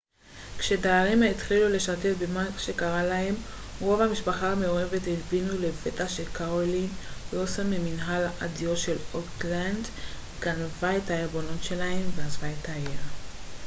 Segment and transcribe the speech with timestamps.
[0.57, 3.35] כשהדיירים התחילו לשתף במה שקרה להם
[3.79, 6.89] רוב המשפחות המעורבות הבינו לפתע שקרולין
[7.33, 9.87] וילסון מממנהל הדיור של אוקטלנד
[10.39, 12.99] גנבה את הערבונות שלהם ועזבה את העיר